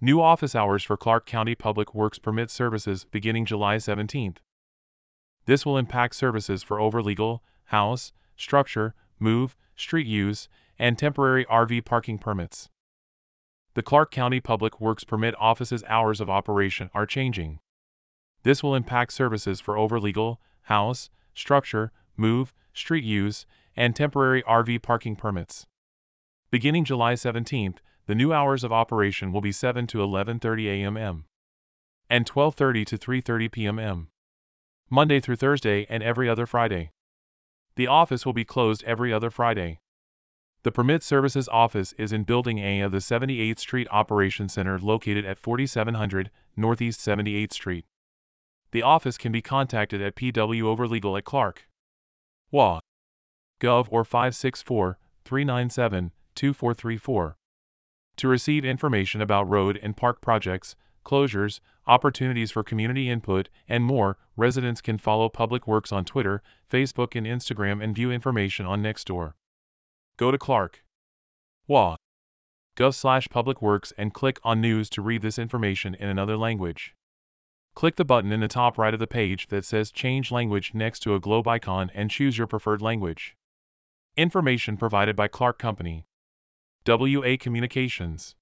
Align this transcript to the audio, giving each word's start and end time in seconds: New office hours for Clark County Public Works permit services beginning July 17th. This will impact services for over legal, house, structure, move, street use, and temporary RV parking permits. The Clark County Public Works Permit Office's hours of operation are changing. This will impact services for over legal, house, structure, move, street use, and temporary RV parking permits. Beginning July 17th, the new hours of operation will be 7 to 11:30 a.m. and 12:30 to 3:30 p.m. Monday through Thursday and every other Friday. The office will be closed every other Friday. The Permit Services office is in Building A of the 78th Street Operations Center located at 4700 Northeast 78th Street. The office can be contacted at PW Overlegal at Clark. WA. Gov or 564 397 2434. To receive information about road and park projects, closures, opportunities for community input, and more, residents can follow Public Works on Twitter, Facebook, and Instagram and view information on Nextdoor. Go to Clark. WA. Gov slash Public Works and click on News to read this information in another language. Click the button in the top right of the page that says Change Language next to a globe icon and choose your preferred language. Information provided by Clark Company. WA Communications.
New 0.00 0.20
office 0.20 0.54
hours 0.54 0.84
for 0.84 0.96
Clark 0.96 1.26
County 1.26 1.56
Public 1.56 1.92
Works 1.92 2.20
permit 2.20 2.52
services 2.52 3.04
beginning 3.10 3.44
July 3.44 3.78
17th. 3.78 4.36
This 5.46 5.66
will 5.66 5.76
impact 5.76 6.14
services 6.14 6.62
for 6.62 6.78
over 6.78 7.02
legal, 7.02 7.42
house, 7.66 8.12
structure, 8.36 8.94
move, 9.18 9.56
street 9.74 10.06
use, 10.06 10.48
and 10.78 10.96
temporary 10.96 11.44
RV 11.46 11.84
parking 11.84 12.16
permits. 12.16 12.68
The 13.74 13.82
Clark 13.82 14.12
County 14.12 14.38
Public 14.38 14.80
Works 14.80 15.02
Permit 15.02 15.34
Office's 15.36 15.82
hours 15.88 16.20
of 16.20 16.30
operation 16.30 16.90
are 16.94 17.04
changing. 17.04 17.58
This 18.44 18.62
will 18.62 18.76
impact 18.76 19.12
services 19.12 19.60
for 19.60 19.76
over 19.76 19.98
legal, 19.98 20.40
house, 20.62 21.10
structure, 21.34 21.90
move, 22.16 22.54
street 22.72 23.02
use, 23.02 23.46
and 23.76 23.96
temporary 23.96 24.44
RV 24.44 24.80
parking 24.80 25.16
permits. 25.16 25.66
Beginning 26.52 26.84
July 26.84 27.14
17th, 27.14 27.78
the 28.08 28.14
new 28.14 28.32
hours 28.32 28.64
of 28.64 28.72
operation 28.72 29.32
will 29.32 29.42
be 29.42 29.52
7 29.52 29.86
to 29.86 29.98
11:30 29.98 30.66
a.m. 30.66 31.24
and 32.08 32.24
12:30 32.24 32.86
to 32.86 32.96
3:30 32.96 33.52
p.m. 33.52 34.08
Monday 34.88 35.20
through 35.20 35.36
Thursday 35.36 35.86
and 35.90 36.02
every 36.02 36.26
other 36.26 36.46
Friday. 36.46 36.90
The 37.76 37.86
office 37.86 38.24
will 38.24 38.32
be 38.32 38.46
closed 38.46 38.82
every 38.84 39.12
other 39.12 39.30
Friday. 39.30 39.80
The 40.62 40.72
Permit 40.72 41.02
Services 41.02 41.50
office 41.50 41.92
is 41.98 42.10
in 42.10 42.24
Building 42.24 42.58
A 42.58 42.80
of 42.80 42.92
the 42.92 42.98
78th 42.98 43.58
Street 43.58 43.86
Operations 43.90 44.54
Center 44.54 44.78
located 44.78 45.26
at 45.26 45.38
4700 45.38 46.30
Northeast 46.56 47.00
78th 47.00 47.52
Street. 47.52 47.84
The 48.70 48.82
office 48.82 49.18
can 49.18 49.32
be 49.32 49.42
contacted 49.42 50.00
at 50.00 50.16
PW 50.16 50.62
Overlegal 50.62 51.18
at 51.18 51.24
Clark. 51.24 51.68
WA. 52.50 52.80
Gov 53.60 53.86
or 53.90 54.02
564 54.02 54.98
397 55.26 56.12
2434. 56.34 57.37
To 58.18 58.26
receive 58.26 58.64
information 58.64 59.20
about 59.20 59.48
road 59.48 59.78
and 59.80 59.96
park 59.96 60.20
projects, 60.20 60.74
closures, 61.04 61.60
opportunities 61.86 62.50
for 62.50 62.64
community 62.64 63.08
input, 63.08 63.48
and 63.68 63.84
more, 63.84 64.18
residents 64.36 64.80
can 64.80 64.98
follow 64.98 65.28
Public 65.28 65.68
Works 65.68 65.92
on 65.92 66.04
Twitter, 66.04 66.42
Facebook, 66.68 67.14
and 67.14 67.28
Instagram 67.28 67.82
and 67.82 67.94
view 67.94 68.10
information 68.10 68.66
on 68.66 68.82
Nextdoor. 68.82 69.34
Go 70.16 70.32
to 70.32 70.38
Clark. 70.38 70.82
WA. 71.68 71.94
Gov 72.76 72.94
slash 72.94 73.28
Public 73.28 73.62
Works 73.62 73.92
and 73.96 74.12
click 74.12 74.40
on 74.42 74.60
News 74.60 74.90
to 74.90 75.02
read 75.02 75.22
this 75.22 75.38
information 75.38 75.94
in 75.94 76.08
another 76.08 76.36
language. 76.36 76.96
Click 77.76 77.94
the 77.94 78.04
button 78.04 78.32
in 78.32 78.40
the 78.40 78.48
top 78.48 78.76
right 78.78 78.94
of 78.94 78.98
the 78.98 79.06
page 79.06 79.46
that 79.46 79.64
says 79.64 79.92
Change 79.92 80.32
Language 80.32 80.74
next 80.74 81.00
to 81.00 81.14
a 81.14 81.20
globe 81.20 81.46
icon 81.46 81.88
and 81.94 82.10
choose 82.10 82.36
your 82.36 82.48
preferred 82.48 82.82
language. 82.82 83.36
Information 84.16 84.76
provided 84.76 85.14
by 85.14 85.28
Clark 85.28 85.60
Company. 85.60 86.07
WA 86.86 87.36
Communications. 87.38 88.34